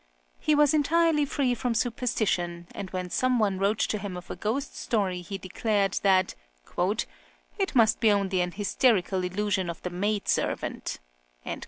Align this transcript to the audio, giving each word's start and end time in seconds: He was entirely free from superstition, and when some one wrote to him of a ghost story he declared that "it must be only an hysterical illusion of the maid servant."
He 0.39 0.55
was 0.55 0.73
entirely 0.73 1.25
free 1.25 1.53
from 1.53 1.75
superstition, 1.75 2.65
and 2.71 2.89
when 2.89 3.11
some 3.11 3.37
one 3.37 3.59
wrote 3.59 3.77
to 3.81 3.99
him 3.99 4.17
of 4.17 4.31
a 4.31 4.35
ghost 4.35 4.75
story 4.75 5.21
he 5.21 5.37
declared 5.37 5.99
that 6.01 6.33
"it 6.79 7.75
must 7.75 7.99
be 7.99 8.11
only 8.11 8.41
an 8.41 8.53
hysterical 8.53 9.23
illusion 9.23 9.69
of 9.69 9.79
the 9.83 9.91
maid 9.91 10.27
servant." 10.27 10.97